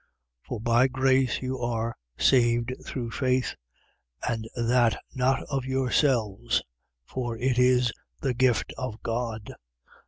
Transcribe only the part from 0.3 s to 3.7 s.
2:8. For by grace you are saved through faith: